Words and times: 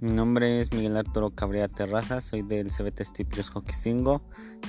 Mi 0.00 0.12
nombre 0.12 0.60
es 0.60 0.72
Miguel 0.72 0.96
Arturo 0.96 1.30
Cabrera 1.30 1.68
Terraza, 1.68 2.20
soy 2.20 2.42
del 2.42 2.68
CBT 2.68 3.02
Stipios 3.04 3.48
Joquisingo, 3.50 4.22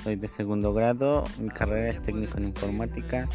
soy 0.04 0.16
de 0.16 0.28
segundo 0.28 0.72
grado, 0.72 1.24
mi 1.38 1.48
carrera 1.48 1.88
es 1.88 2.00
técnico 2.00 2.38
en 2.38 2.44
informática 2.44 3.28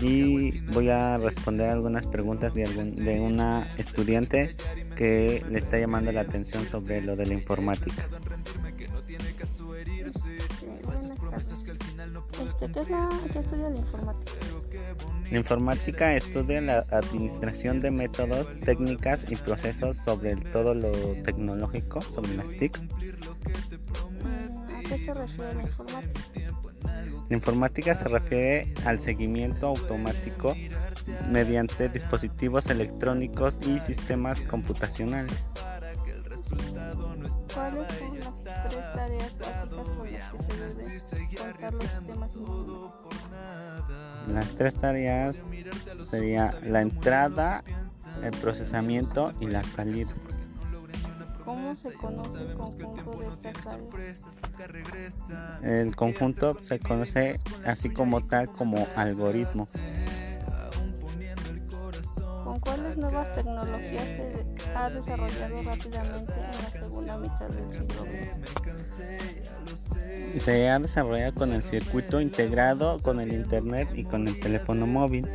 y 0.00 0.60
voy 0.72 0.90
a 0.90 1.18
responder 1.18 1.70
algunas 1.70 2.06
preguntas 2.06 2.52
de, 2.52 2.64
de 2.66 3.20
una 3.20 3.66
estudiante 3.78 4.56
que 4.96 5.44
le 5.48 5.58
está 5.58 5.78
llamando 5.78 6.10
la 6.10 6.22
atención 6.22 6.66
sobre 6.66 7.02
lo 7.02 7.16
de 7.16 7.26
la 7.26 7.34
informática. 7.34 8.08
Este, 12.44 12.72
¿qué, 12.72 12.80
es 12.80 12.90
la, 12.90 13.08
¿Qué 13.32 13.38
estudia 13.38 13.68
la 13.68 13.76
informática? 13.76 14.32
La 15.30 15.38
informática 15.38 16.14
estudia 16.14 16.60
la 16.60 16.86
administración 16.90 17.80
de 17.80 17.90
métodos, 17.90 18.58
técnicas 18.60 19.26
y 19.28 19.36
procesos 19.36 19.96
sobre 19.96 20.36
todo 20.36 20.74
lo 20.74 20.90
tecnológico, 21.24 22.00
sobre 22.02 22.34
las 22.36 22.48
TICs. 22.48 22.86
¿A 24.74 24.88
qué 24.88 24.98
se 24.98 25.14
refiere 25.14 25.54
la 25.54 25.62
informática? 25.62 26.20
La 27.28 27.36
informática 27.36 27.94
se 27.96 28.08
refiere 28.08 28.72
al 28.84 29.00
seguimiento 29.00 29.66
automático 29.66 30.54
mediante 31.30 31.88
dispositivos 31.88 32.66
electrónicos 32.66 33.58
y 33.66 33.80
sistemas 33.80 34.42
computacionales. 34.42 35.32
¿Cuáles 36.48 37.88
son 37.98 38.20
las 38.20 38.44
tres 38.44 38.92
tareas 38.94 39.38
básicas 39.38 40.46
con 40.46 40.60
las 40.60 40.78
que 40.78 41.00
se 41.00 41.16
deben 41.16 41.36
contar 41.36 41.72
los 41.72 41.82
sistemas 41.82 42.36
informáticos? 42.36 43.14
Las 44.32 44.48
tres 44.50 44.74
tareas 44.76 45.44
sería 46.04 46.54
la 46.64 46.82
entrada, 46.82 47.64
el 48.22 48.30
procesamiento 48.32 49.32
y 49.40 49.46
la 49.46 49.64
salida. 49.64 50.12
¿Cómo 51.44 51.76
se 51.76 51.92
conoce 51.92 52.40
el 52.42 52.54
conjunto 52.54 53.18
de 53.20 53.48
estas 53.48 54.38
tareas? 54.56 55.28
El 55.62 55.94
conjunto 55.96 56.56
se 56.60 56.78
conoce 56.80 57.40
así 57.64 57.90
como 57.90 58.24
tal 58.26 58.50
como 58.50 58.86
algoritmo. 58.96 59.66
¿Con 62.56 62.74
cuáles 62.74 62.96
nuevas 62.96 63.34
tecnologías 63.34 64.04
se 64.16 64.32
ha 64.74 64.88
desarrollado 64.88 65.62
rápidamente 65.62 66.32
en 66.32 66.62
la 66.62 66.70
segunda 66.70 67.18
mitad 67.18 67.48
del 67.50 67.70
siglo 67.70 68.06
XX? 70.32 70.42
Se 70.42 70.70
ha 70.70 70.78
desarrollado 70.78 71.34
con 71.34 71.52
el 71.52 71.62
circuito 71.62 72.18
integrado, 72.18 72.98
con 73.02 73.20
el 73.20 73.34
internet 73.34 73.90
y 73.94 74.04
con 74.04 74.26
el 74.26 74.40
teléfono 74.40 74.86
móvil. 74.86 75.28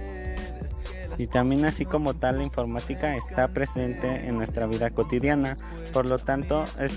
Y 1.20 1.28
también 1.28 1.66
así 1.66 1.86
como 1.86 2.16
tal 2.16 2.40
la 2.40 2.44
informática 2.44 3.16
está 3.16 3.48
presente 3.50 4.28
en 4.28 4.38
nuestra 4.38 4.66
vida 4.66 4.90
cotidiana. 4.90 5.58
Por 5.94 6.06
lo 6.06 6.18
tanto, 6.18 6.66
es, 6.80 6.92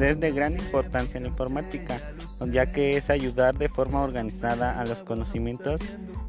es 0.00 0.20
de 0.20 0.32
gran 0.32 0.54
importancia 0.54 1.20
la 1.20 1.28
informática, 1.28 2.00
ya 2.50 2.72
que 2.72 2.96
es 2.96 3.10
ayudar 3.10 3.58
de 3.58 3.68
forma 3.68 4.02
organizada 4.02 4.80
a 4.80 4.86
los 4.86 5.02
conocimientos 5.02 5.82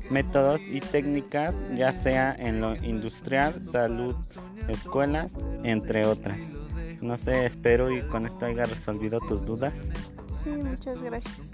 métodos 0.10 0.62
y 0.62 0.80
técnicas, 0.80 1.56
ya 1.76 1.92
sea 1.92 2.36
en 2.36 2.62
lo 2.62 2.76
industrial, 2.76 3.62
salud, 3.62 4.16
escuelas, 4.68 5.34
entre 5.64 6.06
otras. 6.06 6.40
No 7.02 7.18
sé, 7.18 7.46
espero 7.46 7.92
y 7.92 8.02
con 8.02 8.26
esto 8.26 8.46
haya 8.46 8.66
resolvido 8.66 9.20
tus 9.20 9.46
dudas. 9.46 9.74
Sí, 10.44 10.50
muchas 10.50 11.02
gracias. 11.02 11.52